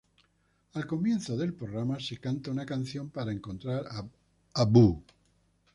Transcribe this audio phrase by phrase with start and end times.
[0.73, 3.85] Al comienzo del programa se canta una canción para encontrar
[4.55, 5.03] a Boo!